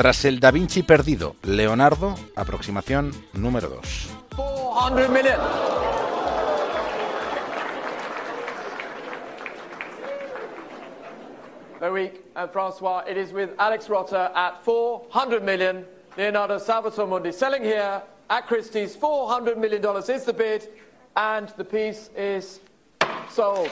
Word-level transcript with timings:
tras 0.00 0.24
el 0.24 0.40
Da 0.40 0.50
Vinci 0.50 0.82
perdido, 0.82 1.36
Leonardo, 1.42 2.14
aproximación 2.34 3.12
número 3.34 3.68
2. 3.68 4.10
400 4.34 5.10
million. 5.10 5.38
Loic 11.82 12.14
and 12.34 12.50
Francois, 12.50 13.04
it 13.06 13.18
is 13.18 13.34
with 13.34 13.50
Alex 13.58 13.90
Rotter 13.90 14.30
at 14.34 14.64
400 14.64 15.42
million. 15.44 15.86
Leonardo 16.16 16.56
Salvatore 16.56 17.06
Mundi 17.06 17.30
selling 17.30 17.62
here 17.62 18.00
at 18.30 18.46
Christie's. 18.46 18.96
$400 18.96 19.58
million 19.58 19.84
is 20.08 20.24
the 20.24 20.32
bid, 20.32 20.66
and 21.14 21.50
the 21.58 21.64
piece 21.64 22.08
is 22.16 22.60
sold. 23.28 23.68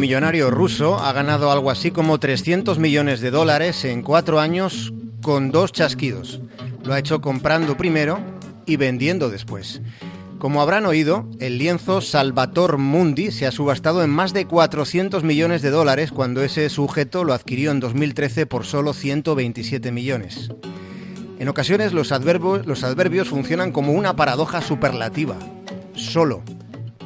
Multimillonario 0.00 0.50
ruso 0.50 0.98
ha 0.98 1.12
ganado 1.12 1.52
algo 1.52 1.70
así 1.70 1.90
como 1.90 2.18
300 2.18 2.78
millones 2.78 3.20
de 3.20 3.30
dólares 3.30 3.84
en 3.84 4.00
cuatro 4.00 4.40
años 4.40 4.94
con 5.20 5.50
dos 5.50 5.72
chasquidos. 5.72 6.40
Lo 6.84 6.94
ha 6.94 6.98
hecho 6.98 7.20
comprando 7.20 7.76
primero 7.76 8.18
y 8.64 8.76
vendiendo 8.76 9.28
después. 9.28 9.82
Como 10.38 10.62
habrán 10.62 10.86
oído, 10.86 11.28
el 11.38 11.58
lienzo 11.58 12.00
Salvator 12.00 12.78
Mundi 12.78 13.30
se 13.30 13.46
ha 13.46 13.50
subastado 13.50 14.02
en 14.02 14.08
más 14.08 14.32
de 14.32 14.46
400 14.46 15.22
millones 15.22 15.60
de 15.60 15.68
dólares 15.68 16.12
cuando 16.12 16.42
ese 16.42 16.70
sujeto 16.70 17.22
lo 17.22 17.34
adquirió 17.34 17.70
en 17.70 17.80
2013 17.80 18.46
por 18.46 18.64
solo 18.64 18.94
127 18.94 19.92
millones. 19.92 20.48
En 21.38 21.46
ocasiones 21.46 21.92
los 21.92 22.10
adverbios, 22.10 22.64
los 22.64 22.84
adverbios 22.84 23.28
funcionan 23.28 23.70
como 23.70 23.92
una 23.92 24.16
paradoja 24.16 24.62
superlativa. 24.62 25.36
Solo 25.92 26.42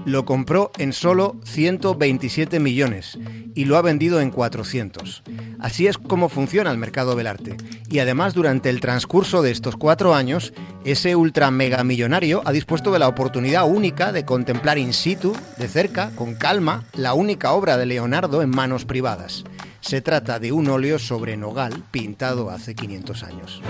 lo 0.04 0.24
compró 0.24 0.70
en 0.78 0.92
solo 0.92 1.36
127 1.44 2.60
millones 2.60 3.18
y 3.54 3.64
lo 3.64 3.76
ha 3.76 3.82
vendido 3.82 4.20
en 4.20 4.30
400. 4.30 5.22
Así 5.60 5.86
es 5.86 5.98
como 5.98 6.28
funciona 6.28 6.70
el 6.70 6.78
mercado 6.78 7.16
del 7.16 7.26
arte. 7.26 7.56
Y 7.88 7.98
además, 7.98 8.34
durante 8.34 8.70
el 8.70 8.80
transcurso 8.80 9.42
de 9.42 9.50
estos 9.50 9.76
cuatro 9.76 10.14
años, 10.14 10.52
ese 10.84 11.16
ultra 11.16 11.50
mega 11.50 11.84
millonario 11.84 12.42
ha 12.44 12.52
dispuesto 12.52 12.92
de 12.92 12.98
la 12.98 13.08
oportunidad 13.08 13.68
única 13.68 14.12
de 14.12 14.24
contemplar 14.24 14.78
in 14.78 14.92
situ, 14.92 15.34
de 15.58 15.68
cerca, 15.68 16.10
con 16.14 16.34
calma, 16.34 16.84
la 16.94 17.14
única 17.14 17.52
obra 17.52 17.76
de 17.76 17.86
Leonardo 17.86 18.42
en 18.42 18.50
manos 18.50 18.84
privadas. 18.84 19.44
Se 19.80 20.00
trata 20.00 20.38
de 20.38 20.52
un 20.52 20.68
óleo 20.68 20.98
sobre 20.98 21.36
nogal 21.36 21.84
pintado 21.90 22.50
hace 22.50 22.74
500 22.74 23.22
años. 23.22 23.62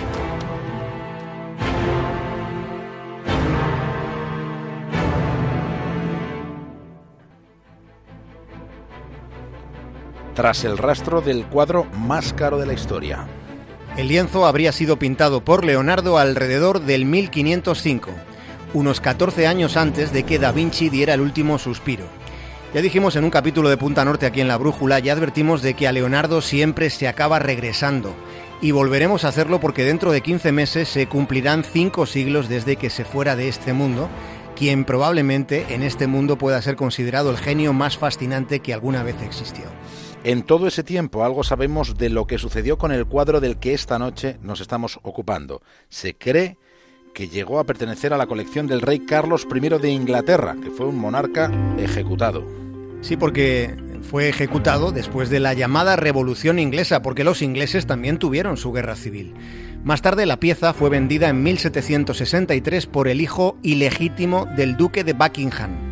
Tras 10.34 10.64
el 10.64 10.78
rastro 10.78 11.20
del 11.20 11.46
cuadro 11.46 11.84
más 11.96 12.32
caro 12.32 12.58
de 12.58 12.66
la 12.66 12.74
historia. 12.74 13.26
El 13.96 14.08
lienzo 14.08 14.46
habría 14.46 14.72
sido 14.72 14.98
pintado 14.98 15.44
por 15.44 15.64
Leonardo 15.64 16.18
alrededor 16.18 16.80
del 16.80 17.04
1505, 17.06 18.10
unos 18.74 19.00
14 19.00 19.46
años 19.46 19.76
antes 19.76 20.12
de 20.12 20.24
que 20.24 20.38
Da 20.38 20.50
Vinci 20.50 20.88
diera 20.88 21.14
el 21.14 21.20
último 21.20 21.58
suspiro. 21.58 22.04
Ya 22.74 22.82
dijimos 22.82 23.14
en 23.14 23.22
un 23.22 23.30
capítulo 23.30 23.68
de 23.68 23.76
Punta 23.76 24.04
Norte 24.04 24.26
aquí 24.26 24.40
en 24.40 24.48
La 24.48 24.58
Brújula, 24.58 24.98
ya 24.98 25.12
advertimos 25.12 25.62
de 25.62 25.74
que 25.74 25.86
a 25.86 25.92
Leonardo 25.92 26.40
siempre 26.40 26.90
se 26.90 27.06
acaba 27.06 27.38
regresando. 27.38 28.12
Y 28.60 28.72
volveremos 28.72 29.24
a 29.24 29.28
hacerlo 29.28 29.60
porque 29.60 29.84
dentro 29.84 30.10
de 30.10 30.22
15 30.22 30.50
meses 30.50 30.88
se 30.88 31.06
cumplirán 31.06 31.62
5 31.62 32.06
siglos 32.06 32.48
desde 32.48 32.74
que 32.74 32.90
se 32.90 33.04
fuera 33.04 33.36
de 33.36 33.46
este 33.46 33.72
mundo, 33.72 34.08
quien 34.56 34.84
probablemente 34.84 35.66
en 35.72 35.84
este 35.84 36.08
mundo 36.08 36.36
pueda 36.36 36.60
ser 36.62 36.74
considerado 36.74 37.30
el 37.30 37.36
genio 37.36 37.72
más 37.72 37.96
fascinante 37.96 38.58
que 38.58 38.74
alguna 38.74 39.04
vez 39.04 39.16
existió. 39.22 39.66
En 40.24 40.42
todo 40.42 40.66
ese 40.66 40.82
tiempo 40.82 41.22
algo 41.22 41.44
sabemos 41.44 41.98
de 41.98 42.08
lo 42.08 42.26
que 42.26 42.38
sucedió 42.38 42.78
con 42.78 42.92
el 42.92 43.04
cuadro 43.04 43.40
del 43.40 43.58
que 43.58 43.74
esta 43.74 43.98
noche 43.98 44.38
nos 44.40 44.62
estamos 44.62 44.98
ocupando. 45.02 45.60
Se 45.90 46.16
cree 46.16 46.56
que 47.12 47.28
llegó 47.28 47.58
a 47.58 47.64
pertenecer 47.64 48.14
a 48.14 48.16
la 48.16 48.26
colección 48.26 48.66
del 48.66 48.80
rey 48.80 49.00
Carlos 49.00 49.46
I 49.54 49.68
de 49.68 49.90
Inglaterra, 49.90 50.56
que 50.62 50.70
fue 50.70 50.86
un 50.86 50.98
monarca 50.98 51.52
ejecutado. 51.76 52.42
Sí, 53.02 53.18
porque 53.18 53.76
fue 54.00 54.30
ejecutado 54.30 54.92
después 54.92 55.28
de 55.28 55.40
la 55.40 55.52
llamada 55.52 55.94
Revolución 55.94 56.58
Inglesa, 56.58 57.02
porque 57.02 57.22
los 57.22 57.42
ingleses 57.42 57.86
también 57.86 58.18
tuvieron 58.18 58.56
su 58.56 58.72
guerra 58.72 58.96
civil. 58.96 59.34
Más 59.84 60.00
tarde 60.00 60.24
la 60.24 60.40
pieza 60.40 60.72
fue 60.72 60.88
vendida 60.88 61.28
en 61.28 61.42
1763 61.42 62.86
por 62.86 63.08
el 63.08 63.20
hijo 63.20 63.58
ilegítimo 63.62 64.46
del 64.56 64.78
duque 64.78 65.04
de 65.04 65.12
Buckingham, 65.12 65.83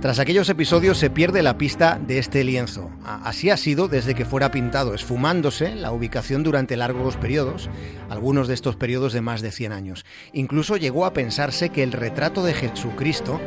tras 0.00 0.18
aquellos 0.18 0.48
episodios 0.48 0.96
se 0.96 1.10
pierde 1.10 1.42
la 1.42 1.58
pista 1.58 2.00
de 2.06 2.18
este 2.18 2.42
lienzo. 2.42 2.90
Así 3.04 3.50
ha 3.50 3.58
sido 3.58 3.86
desde 3.86 4.14
que 4.14 4.24
fuera 4.24 4.50
pintado, 4.50 4.94
esfumándose 4.94 5.74
la 5.74 5.92
ubicación 5.92 6.42
durante 6.42 6.78
largos 6.78 7.16
periodos, 7.16 7.68
algunos 8.08 8.48
de 8.48 8.54
estos 8.54 8.76
periodos 8.76 9.12
de 9.12 9.20
más 9.20 9.42
de 9.42 9.52
100 9.52 9.72
años. 9.72 10.06
Incluso 10.32 10.78
llegó 10.78 11.04
a 11.04 11.12
pensarse 11.12 11.68
que 11.68 11.82
el 11.82 11.92
retrato 11.92 12.42
de 12.42 12.54
Jesucristo 12.54 13.38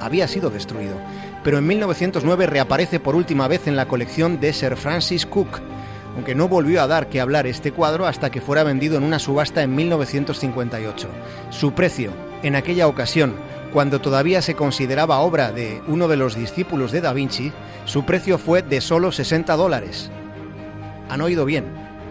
había 0.00 0.26
sido 0.26 0.50
destruido, 0.50 0.96
pero 1.44 1.58
en 1.58 1.66
1909 1.68 2.46
reaparece 2.46 2.98
por 2.98 3.14
última 3.14 3.46
vez 3.46 3.68
en 3.68 3.76
la 3.76 3.86
colección 3.86 4.40
de 4.40 4.52
Sir 4.52 4.76
Francis 4.76 5.26
Cook, 5.26 5.60
aunque 6.16 6.34
no 6.34 6.48
volvió 6.48 6.82
a 6.82 6.88
dar 6.88 7.08
que 7.08 7.20
hablar 7.20 7.46
este 7.46 7.70
cuadro 7.70 8.08
hasta 8.08 8.30
que 8.30 8.40
fuera 8.40 8.64
vendido 8.64 8.96
en 8.96 9.04
una 9.04 9.20
subasta 9.20 9.62
en 9.62 9.76
1958. 9.76 11.08
Su 11.50 11.72
precio, 11.72 12.10
en 12.42 12.56
aquella 12.56 12.88
ocasión, 12.88 13.36
cuando 13.74 14.00
todavía 14.00 14.40
se 14.40 14.54
consideraba 14.54 15.18
obra 15.18 15.50
de 15.50 15.82
uno 15.88 16.06
de 16.06 16.16
los 16.16 16.36
discípulos 16.36 16.92
de 16.92 17.00
Da 17.00 17.12
Vinci, 17.12 17.52
su 17.86 18.04
precio 18.04 18.38
fue 18.38 18.62
de 18.62 18.80
solo 18.80 19.10
60 19.10 19.56
dólares. 19.56 20.12
Han 21.08 21.20
oído 21.20 21.44
bien, 21.44 21.64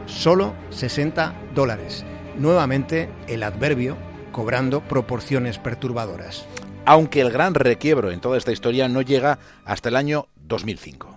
solo 0.06 0.53
60 0.72 1.34
dólares. 1.56 2.03
Nuevamente 2.38 3.09
el 3.29 3.44
adverbio 3.44 3.96
cobrando 4.34 4.81
proporciones 4.81 5.57
perturbadoras. 5.57 6.46
Aunque 6.84 7.22
el 7.22 7.31
gran 7.31 7.53
requiebro 7.53 8.12
en 8.12 8.19
toda 8.19 8.38
esta 8.38 8.52
historia 8.52 8.90
no 8.90 9.02
llega 9.02 9.40
hasta 9.63 9.88
el 9.88 9.96
año 9.96 10.28
2005. 10.35 11.12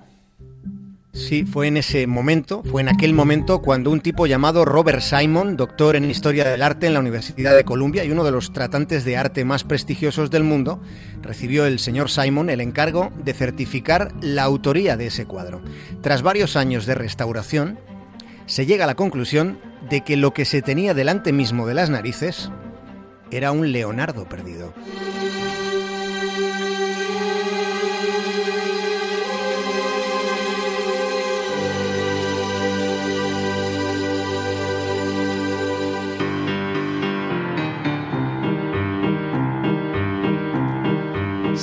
Sí, 1.17 1.45
fue 1.45 1.69
en 1.69 1.79
ese 1.79 2.07
momento, 2.07 2.63
fue 2.63 2.83
en 2.83 2.91
aquel 2.91 3.15
momento 3.15 3.63
cuando 3.63 3.91
un 3.91 4.03
tipo 4.03 4.27
llamado 4.27 4.67
Robert 4.67 5.01
Simon, 5.01 5.57
doctor 5.57 5.97
en 5.97 6.11
Historia 6.11 6.45
del 6.45 6.61
Arte 6.61 6.87
en 6.87 6.93
la 6.93 7.01
Universidad 7.01 7.57
de 7.57 7.65
Columbia 7.65 8.05
y 8.05 8.11
uno 8.11 8.23
de 8.23 8.31
los 8.31 8.53
tratantes 8.53 9.07
de 9.07 9.17
arte 9.17 9.47
más 9.47 9.65
prestigiosos 9.65 10.31
del 10.31 10.45
mundo, 10.45 10.79
recibió 11.23 11.65
el 11.65 11.79
señor 11.79 12.11
Simon 12.11 12.51
el 12.51 12.61
encargo 12.61 13.11
de 13.25 13.33
certificar 13.33 14.13
la 14.21 14.43
autoría 14.43 14.99
de 14.99 15.07
ese 15.07 15.25
cuadro. 15.25 15.63
Tras 16.03 16.21
varios 16.21 16.55
años 16.55 16.85
de 16.85 16.95
restauración, 16.95 17.79
se 18.45 18.67
llega 18.67 18.85
a 18.85 18.87
la 18.87 18.95
conclusión 18.95 19.59
de 19.89 20.03
que 20.03 20.19
lo 20.19 20.35
que 20.35 20.45
se 20.45 20.61
tenía 20.61 20.93
delante 20.93 21.33
mismo 21.33 21.67
de 21.67 21.75
las 21.75 21.89
narices 21.89 22.51
era 23.31 23.53
un 23.53 23.73
Leonardo 23.73 24.29
perdido. 24.29 24.75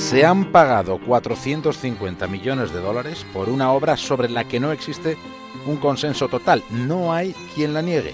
Se 0.03 0.25
han 0.25 0.51
pagado 0.51 0.99
450 0.99 2.27
millones 2.27 2.73
de 2.73 2.81
dólares 2.81 3.25
por 3.33 3.47
una 3.47 3.71
obra 3.71 3.95
sobre 3.95 4.29
la 4.29 4.43
que 4.43 4.59
no 4.59 4.73
existe 4.73 5.17
un 5.65 5.77
consenso 5.77 6.27
total. 6.27 6.61
No 6.69 7.13
hay 7.13 7.33
quien 7.55 7.73
la 7.73 7.81
niegue, 7.81 8.13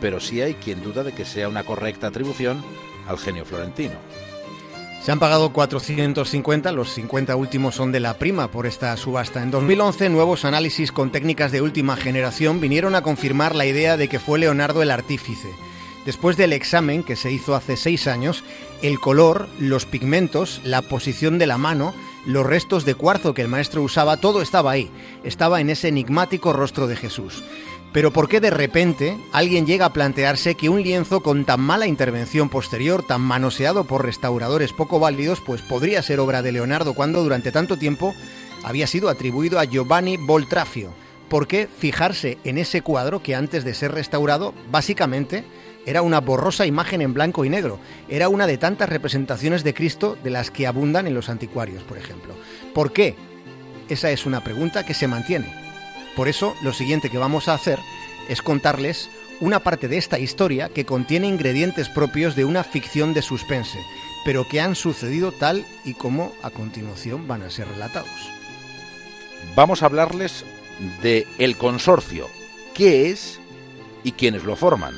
pero 0.00 0.18
sí 0.18 0.42
hay 0.42 0.54
quien 0.54 0.82
duda 0.82 1.04
de 1.04 1.12
que 1.12 1.24
sea 1.24 1.48
una 1.48 1.62
correcta 1.62 2.08
atribución 2.08 2.62
al 3.06 3.18
genio 3.18 3.44
florentino. 3.44 3.94
Se 5.00 5.12
han 5.12 5.20
pagado 5.20 5.52
450, 5.52 6.72
los 6.72 6.92
50 6.92 7.36
últimos 7.36 7.76
son 7.76 7.92
de 7.92 8.00
la 8.00 8.14
prima 8.14 8.50
por 8.50 8.66
esta 8.66 8.94
subasta. 8.96 9.40
En 9.40 9.52
2011, 9.52 10.08
nuevos 10.10 10.44
análisis 10.44 10.90
con 10.90 11.12
técnicas 11.12 11.52
de 11.52 11.62
última 11.62 11.96
generación 11.96 12.60
vinieron 12.60 12.96
a 12.96 13.02
confirmar 13.02 13.54
la 13.54 13.64
idea 13.64 13.96
de 13.96 14.08
que 14.08 14.18
fue 14.18 14.40
Leonardo 14.40 14.82
el 14.82 14.90
artífice. 14.90 15.48
Después 16.04 16.36
del 16.36 16.52
examen 16.52 17.04
que 17.04 17.16
se 17.16 17.30
hizo 17.30 17.54
hace 17.54 17.76
seis 17.76 18.06
años, 18.06 18.42
el 18.82 18.98
color, 19.00 19.48
los 19.58 19.86
pigmentos, 19.86 20.60
la 20.64 20.82
posición 20.82 21.38
de 21.38 21.46
la 21.46 21.58
mano, 21.58 21.94
los 22.26 22.46
restos 22.46 22.84
de 22.84 22.94
cuarzo 22.94 23.34
que 23.34 23.42
el 23.42 23.48
maestro 23.48 23.82
usaba, 23.82 24.18
todo 24.18 24.42
estaba 24.42 24.70
ahí, 24.70 24.90
estaba 25.24 25.60
en 25.60 25.70
ese 25.70 25.88
enigmático 25.88 26.52
rostro 26.52 26.86
de 26.86 26.96
Jesús. 26.96 27.42
Pero 27.92 28.12
¿por 28.12 28.28
qué 28.28 28.40
de 28.40 28.50
repente 28.50 29.16
alguien 29.32 29.66
llega 29.66 29.86
a 29.86 29.92
plantearse 29.92 30.54
que 30.54 30.68
un 30.68 30.82
lienzo 30.82 31.22
con 31.22 31.44
tan 31.44 31.60
mala 31.60 31.86
intervención 31.86 32.50
posterior, 32.50 33.02
tan 33.02 33.22
manoseado 33.22 33.84
por 33.84 34.04
restauradores 34.04 34.72
poco 34.72 35.00
válidos, 35.00 35.40
pues 35.40 35.62
podría 35.62 36.02
ser 36.02 36.20
obra 36.20 36.42
de 36.42 36.52
Leonardo 36.52 36.92
cuando 36.94 37.22
durante 37.22 37.50
tanto 37.50 37.78
tiempo 37.78 38.14
había 38.62 38.86
sido 38.86 39.08
atribuido 39.08 39.58
a 39.58 39.64
Giovanni 39.64 40.18
Boltrafio? 40.18 40.92
¿Por 41.30 41.46
qué 41.46 41.66
fijarse 41.66 42.38
en 42.44 42.58
ese 42.58 42.82
cuadro 42.82 43.22
que 43.22 43.34
antes 43.34 43.64
de 43.64 43.74
ser 43.74 43.92
restaurado 43.92 44.54
básicamente 44.70 45.44
era 45.86 46.02
una 46.02 46.20
borrosa 46.20 46.66
imagen 46.66 47.00
en 47.00 47.14
blanco 47.14 47.44
y 47.44 47.48
negro? 47.48 47.78
Era 48.08 48.28
una 48.28 48.46
de 48.46 48.58
tantas 48.58 48.88
representaciones 48.88 49.64
de 49.64 49.74
Cristo 49.74 50.16
de 50.22 50.30
las 50.30 50.50
que 50.50 50.66
abundan 50.66 51.06
en 51.06 51.14
los 51.14 51.28
anticuarios, 51.28 51.82
por 51.82 51.98
ejemplo. 51.98 52.34
¿Por 52.74 52.92
qué? 52.92 53.16
Esa 53.88 54.10
es 54.10 54.26
una 54.26 54.44
pregunta 54.44 54.84
que 54.84 54.94
se 54.94 55.08
mantiene. 55.08 55.52
Por 56.14 56.28
eso, 56.28 56.54
lo 56.62 56.72
siguiente 56.72 57.10
que 57.10 57.18
vamos 57.18 57.48
a 57.48 57.54
hacer 57.54 57.78
es 58.28 58.42
contarles 58.42 59.08
una 59.40 59.60
parte 59.60 59.88
de 59.88 59.96
esta 59.96 60.18
historia 60.18 60.68
que 60.68 60.84
contiene 60.84 61.28
ingredientes 61.28 61.88
propios 61.88 62.34
de 62.34 62.44
una 62.44 62.64
ficción 62.64 63.14
de 63.14 63.22
suspense, 63.22 63.78
pero 64.24 64.46
que 64.46 64.60
han 64.60 64.74
sucedido 64.74 65.32
tal 65.32 65.64
y 65.84 65.94
como 65.94 66.32
a 66.42 66.50
continuación 66.50 67.28
van 67.28 67.42
a 67.42 67.50
ser 67.50 67.68
relatados. 67.68 68.10
Vamos 69.54 69.82
a 69.82 69.86
hablarles 69.86 70.44
de 71.02 71.26
el 71.38 71.56
consorcio, 71.56 72.28
qué 72.74 73.10
es 73.10 73.40
y 74.04 74.12
quiénes 74.12 74.44
lo 74.44 74.56
forman. 74.56 74.94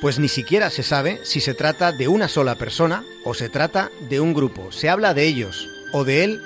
Pues 0.00 0.18
ni 0.18 0.28
siquiera 0.28 0.70
se 0.70 0.82
sabe 0.82 1.20
si 1.24 1.40
se 1.40 1.54
trata 1.54 1.92
de 1.92 2.08
una 2.08 2.28
sola 2.28 2.54
persona 2.54 3.04
o 3.24 3.34
se 3.34 3.48
trata 3.48 3.90
de 4.08 4.20
un 4.20 4.32
grupo. 4.32 4.72
Se 4.72 4.88
habla 4.88 5.14
de 5.14 5.24
ellos 5.24 5.68
o 5.92 6.04
de 6.04 6.24
él, 6.24 6.42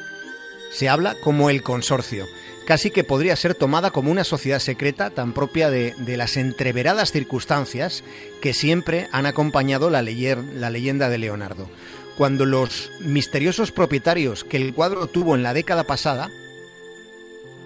se 0.72 0.88
habla 0.88 1.14
como 1.22 1.50
el 1.50 1.62
consorcio 1.62 2.26
casi 2.64 2.90
que 2.90 3.04
podría 3.04 3.36
ser 3.36 3.54
tomada 3.54 3.90
como 3.90 4.10
una 4.10 4.24
sociedad 4.24 4.58
secreta 4.58 5.10
tan 5.10 5.32
propia 5.32 5.70
de, 5.70 5.94
las 6.16 6.36
entreveradas 6.36 7.12
circunstancias 7.12 8.04
que 8.40 8.54
siempre 8.54 9.08
han 9.12 9.26
acompañado 9.26 9.90
la, 9.90 10.02
la 10.02 10.70
leyenda 10.70 11.08
de 11.08 11.18
Leonardo. 11.18 11.68
Cuando 12.16 12.46
los 12.46 12.90
misteriosos 13.00 13.72
propietarios 13.72 14.44
que 14.44 14.56
el 14.56 14.72
cuadro 14.72 15.06
tuvo 15.08 15.34
en 15.34 15.42
la 15.42 15.54
década 15.54 15.84
pasada, 15.84 16.30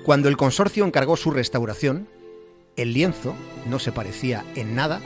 cuando 0.05 0.29
el 0.29 0.37
consorcio 0.37 0.85
encargó 0.85 1.17
su 1.17 1.31
restauración, 1.31 2.09
el 2.77 2.95
lienzo 2.95 3.35
no 3.67 3.79
se 3.79 3.93
parecía 3.93 4.45
en 4.55 4.75
nada 4.75 5.03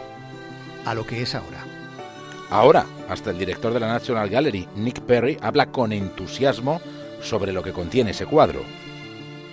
a 0.84 0.94
lo 0.94 1.06
que 1.06 1.22
es 1.22 1.34
ahora. 1.34 1.64
Ahora, 2.50 2.86
hasta 3.08 3.30
el 3.30 3.38
director 3.38 3.72
de 3.72 3.80
la 3.80 3.88
National 3.88 4.28
Gallery, 4.28 4.68
Nick 4.76 5.00
Perry, 5.00 5.38
habla 5.40 5.66
con 5.66 5.92
entusiasmo 5.92 6.80
sobre 7.22 7.52
lo 7.52 7.62
que 7.62 7.72
contiene 7.72 8.10
ese 8.10 8.26
cuadro. 8.26 8.62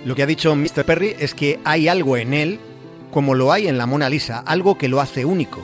Lo 0.05 0.15
que 0.15 0.23
ha 0.23 0.25
dicho 0.25 0.55
Mr. 0.55 0.85
Perry 0.85 1.15
es 1.19 1.33
que 1.33 1.59
hay 1.63 1.87
algo 1.87 2.17
en 2.17 2.33
él, 2.33 2.59
como 3.11 3.35
lo 3.35 3.51
hay 3.51 3.67
en 3.67 3.77
la 3.77 3.85
Mona 3.85 4.09
Lisa, 4.09 4.39
algo 4.39 4.77
que 4.77 4.89
lo 4.89 5.01
hace 5.01 5.25
único. 5.25 5.61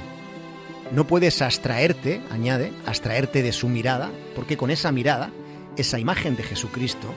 No 0.92 1.08
puedes 1.08 1.42
abstraerte, 1.42 2.22
añade, 2.32 2.72
abstraerte 2.86 3.44
de 3.44 3.52
su 3.52 3.68
mirada, 3.68 4.12
porque 4.36 4.56
con 4.56 4.70
esa 4.70 4.92
mirada, 4.92 5.32
esa 5.78 6.00
imagen 6.00 6.36
de 6.36 6.44
Jesucristo, 6.44 7.14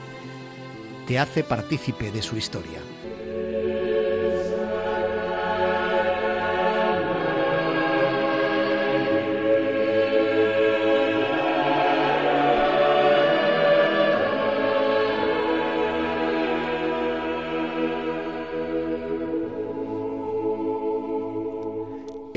te 1.07 1.19
hace 1.19 1.43
partícipe 1.43 2.11
de 2.11 2.21
su 2.21 2.35
historia. 2.37 2.79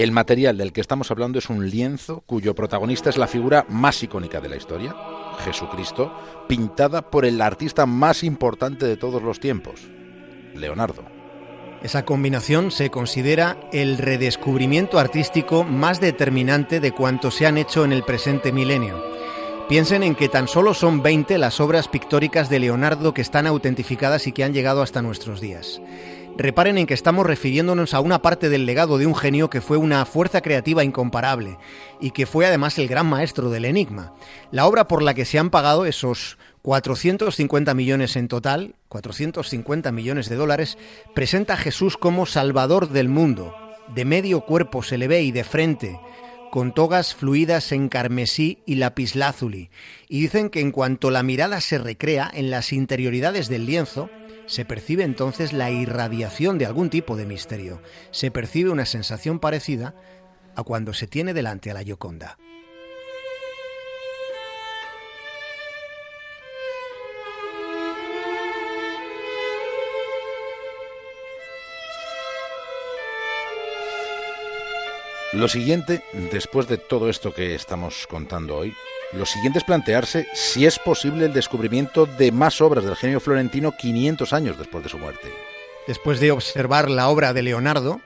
El 0.02 0.10
material 0.10 0.58
del 0.58 0.72
que 0.72 0.80
estamos 0.80 1.12
hablando 1.12 1.38
es 1.38 1.48
un 1.48 1.70
lienzo 1.70 2.24
cuyo 2.26 2.56
protagonista 2.56 3.08
es 3.08 3.16
la 3.18 3.28
figura 3.28 3.64
más 3.68 4.02
icónica 4.02 4.40
de 4.40 4.48
la 4.48 4.56
historia, 4.56 4.96
Jesucristo, 5.44 6.12
pintada 6.48 7.08
por 7.08 7.24
el 7.24 7.40
artista 7.40 7.86
más 7.86 8.24
importante 8.24 8.84
de 8.84 8.96
todos 8.96 9.22
los 9.22 9.38
tiempos, 9.38 9.82
Leonardo. 10.56 11.04
Esa 11.84 12.04
combinación 12.04 12.72
se 12.72 12.90
considera 12.90 13.56
el 13.72 13.96
redescubrimiento 13.96 14.98
artístico 14.98 15.62
más 15.62 16.00
determinante 16.00 16.80
de 16.80 16.90
cuanto 16.90 17.30
se 17.30 17.46
han 17.46 17.56
hecho 17.56 17.84
en 17.84 17.92
el 17.92 18.02
presente 18.02 18.50
milenio. 18.50 19.00
Piensen 19.68 20.02
en 20.02 20.16
que 20.16 20.28
tan 20.28 20.48
solo 20.48 20.74
son 20.74 21.04
20 21.04 21.38
las 21.38 21.60
obras 21.60 21.86
pictóricas 21.86 22.50
de 22.50 22.58
Leonardo 22.58 23.14
que 23.14 23.22
están 23.22 23.46
autentificadas 23.46 24.26
y 24.26 24.32
que 24.32 24.42
han 24.42 24.52
llegado 24.52 24.82
hasta 24.82 25.00
nuestros 25.00 25.40
días. 25.40 25.80
Reparen 26.38 26.78
en 26.78 26.86
que 26.86 26.94
estamos 26.94 27.26
refiriéndonos 27.26 27.92
a 27.92 28.00
una 28.00 28.22
parte 28.22 28.48
del 28.48 28.64
legado 28.64 28.96
de 28.96 29.06
un 29.06 29.14
genio 29.14 29.50
que 29.50 29.60
fue 29.60 29.76
una 29.76 30.04
fuerza 30.06 30.40
creativa 30.40 30.82
incomparable 30.82 31.58
y 32.00 32.12
que 32.12 32.24
fue 32.24 32.46
además 32.46 32.78
el 32.78 32.88
gran 32.88 33.06
maestro 33.06 33.50
del 33.50 33.66
enigma. 33.66 34.14
La 34.50 34.66
obra 34.66 34.88
por 34.88 35.02
la 35.02 35.12
que 35.12 35.26
se 35.26 35.38
han 35.38 35.50
pagado 35.50 35.84
esos 35.84 36.38
450 36.62 37.74
millones 37.74 38.16
en 38.16 38.28
total, 38.28 38.76
450 38.88 39.92
millones 39.92 40.30
de 40.30 40.36
dólares, 40.36 40.78
presenta 41.14 41.54
a 41.54 41.58
Jesús 41.58 41.98
como 41.98 42.24
Salvador 42.24 42.88
del 42.88 43.10
mundo. 43.10 43.54
De 43.94 44.06
medio 44.06 44.40
cuerpo 44.40 44.82
se 44.82 44.96
le 44.96 45.08
ve 45.08 45.22
y 45.22 45.32
de 45.32 45.44
frente, 45.44 46.00
con 46.52 46.74
togas 46.74 47.14
fluidas 47.14 47.72
en 47.72 47.88
carmesí 47.88 48.58
y 48.66 48.74
lapislázuli. 48.74 49.70
Y 50.10 50.20
dicen 50.20 50.50
que 50.50 50.60
en 50.60 50.70
cuanto 50.70 51.10
la 51.10 51.22
mirada 51.22 51.62
se 51.62 51.78
recrea 51.78 52.30
en 52.30 52.50
las 52.50 52.74
interioridades 52.74 53.48
del 53.48 53.64
lienzo, 53.64 54.10
se 54.44 54.66
percibe 54.66 55.02
entonces 55.02 55.54
la 55.54 55.70
irradiación 55.70 56.58
de 56.58 56.66
algún 56.66 56.90
tipo 56.90 57.16
de 57.16 57.24
misterio. 57.24 57.80
Se 58.10 58.30
percibe 58.30 58.68
una 58.68 58.84
sensación 58.84 59.38
parecida 59.38 59.94
a 60.54 60.62
cuando 60.62 60.92
se 60.92 61.06
tiene 61.06 61.32
delante 61.32 61.70
a 61.70 61.74
la 61.74 61.84
Gioconda. 61.84 62.36
Lo 75.32 75.48
siguiente, 75.48 76.02
después 76.30 76.68
de 76.68 76.76
todo 76.76 77.08
esto 77.08 77.32
que 77.32 77.54
estamos 77.54 78.06
contando 78.06 78.58
hoy, 78.58 78.74
lo 79.14 79.24
siguiente 79.24 79.60
es 79.60 79.64
plantearse 79.64 80.26
si 80.34 80.66
es 80.66 80.78
posible 80.78 81.24
el 81.24 81.32
descubrimiento 81.32 82.04
de 82.04 82.30
más 82.30 82.60
obras 82.60 82.84
del 82.84 82.96
genio 82.96 83.18
florentino 83.18 83.72
500 83.72 84.30
años 84.34 84.58
después 84.58 84.84
de 84.84 84.90
su 84.90 84.98
muerte. 84.98 85.28
Después 85.86 86.20
de 86.20 86.32
observar 86.32 86.90
la 86.90 87.08
obra 87.08 87.32
de 87.32 87.42
Leonardo, 87.42 88.02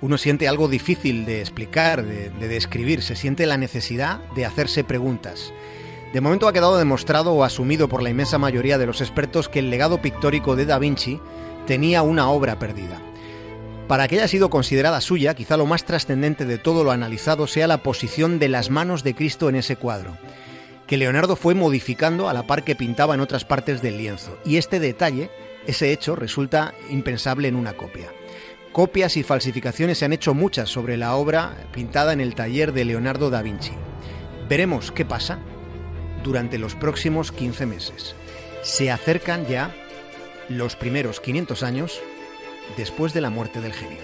uno 0.00 0.18
siente 0.18 0.48
algo 0.48 0.66
difícil 0.66 1.26
de 1.26 1.40
explicar, 1.40 2.04
de, 2.04 2.48
describir, 2.48 3.02
se 3.02 3.14
siente 3.14 3.46
la 3.46 3.56
necesidad 3.56 4.18
de 4.34 4.44
hacerse 4.44 4.82
preguntas. 4.82 5.52
De 6.12 6.20
momento 6.20 6.48
ha 6.48 6.52
quedado 6.52 6.76
demostrado 6.76 7.34
o 7.34 7.44
asumido 7.44 7.88
por 7.88 8.02
la 8.02 8.10
inmensa 8.10 8.36
mayoría 8.36 8.78
de 8.78 8.86
los 8.86 9.00
expertos 9.00 9.48
que 9.48 9.60
el 9.60 9.70
legado 9.70 10.02
pictórico 10.02 10.56
de 10.56 10.66
Da 10.66 10.80
Vinci 10.80 11.20
tenía 11.68 12.02
una 12.02 12.28
obra 12.30 12.58
perdida. 12.58 13.00
Para 13.88 14.08
que 14.08 14.16
haya 14.16 14.28
sido 14.28 14.50
considerada 14.50 15.00
suya, 15.00 15.34
quizá 15.34 15.56
lo 15.56 15.66
más 15.66 15.84
trascendente 15.84 16.46
de 16.46 16.58
todo 16.58 16.84
lo 16.84 16.90
analizado 16.90 17.46
sea 17.46 17.66
la 17.66 17.82
posición 17.82 18.38
de 18.38 18.48
las 18.48 18.70
manos 18.70 19.04
de 19.04 19.14
Cristo 19.14 19.48
en 19.48 19.56
ese 19.56 19.76
cuadro 19.76 20.16
que 20.86 20.96
Leonardo 20.96 21.36
fue 21.36 21.54
modificando 21.54 22.28
a 22.28 22.34
la 22.34 22.46
par 22.46 22.64
que 22.64 22.76
pintaba 22.76 23.14
en 23.14 23.20
otras 23.20 23.44
partes 23.44 23.82
del 23.82 23.98
lienzo. 23.98 24.38
Y 24.44 24.56
este 24.56 24.80
detalle, 24.80 25.30
ese 25.66 25.92
hecho, 25.92 26.16
resulta 26.16 26.74
impensable 26.90 27.48
en 27.48 27.56
una 27.56 27.74
copia. 27.74 28.12
Copias 28.72 29.16
y 29.16 29.22
falsificaciones 29.22 29.98
se 29.98 30.04
han 30.04 30.12
hecho 30.12 30.34
muchas 30.34 30.68
sobre 30.68 30.96
la 30.96 31.14
obra 31.14 31.54
pintada 31.72 32.12
en 32.12 32.20
el 32.20 32.34
taller 32.34 32.72
de 32.72 32.84
Leonardo 32.84 33.30
da 33.30 33.42
Vinci. 33.42 33.72
Veremos 34.48 34.90
qué 34.90 35.04
pasa 35.04 35.38
durante 36.22 36.58
los 36.58 36.74
próximos 36.74 37.32
15 37.32 37.66
meses. 37.66 38.14
Se 38.62 38.90
acercan 38.90 39.46
ya 39.46 39.74
los 40.48 40.76
primeros 40.76 41.20
500 41.20 41.62
años 41.62 42.00
después 42.76 43.12
de 43.12 43.20
la 43.20 43.30
muerte 43.30 43.60
del 43.60 43.72
genio. 43.72 44.02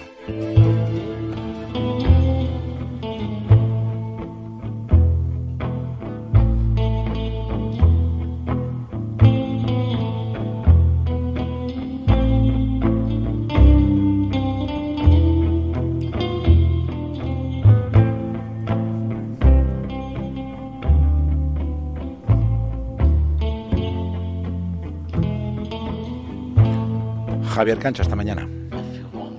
Javier 27.61 27.77
Cancho. 27.77 28.01
Hasta 28.01 28.15
mañana. 28.15 28.47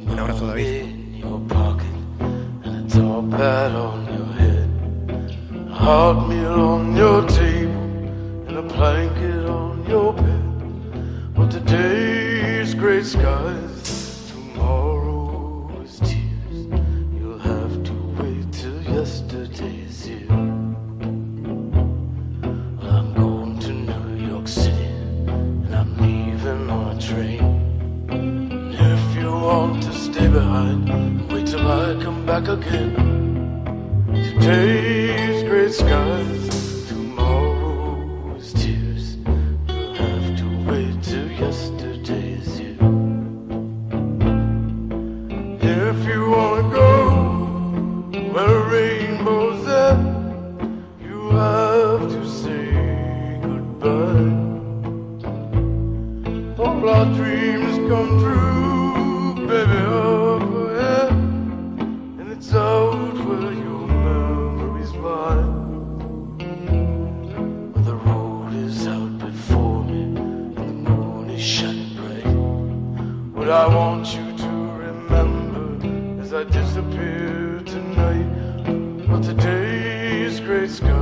Un 0.06 0.18
abrazo, 0.18 0.46
David. 0.46 0.92
But 11.34 11.50
today's 11.50 12.74
gray 12.74 13.02
skies 13.02 13.71
want 29.52 29.82
to 29.82 29.92
stay 29.92 30.28
behind. 30.28 31.30
Wait 31.30 31.46
till 31.46 31.66
I 31.66 32.02
come 32.02 32.24
back 32.24 32.48
again. 32.48 32.92
Today's 34.40 35.42
great 35.44 35.72
skies. 35.72 36.51
I 73.52 73.66
want 73.66 74.14
you 74.14 74.34
to 74.38 74.48
remember 74.48 76.22
as 76.22 76.32
I 76.32 76.44
disappear 76.44 77.60
tonight. 77.66 79.06
But 79.06 79.22
today's 79.22 80.40
great 80.40 80.70
sky. 80.70 81.01